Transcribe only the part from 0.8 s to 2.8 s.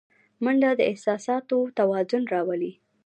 احساساتو توازن راولي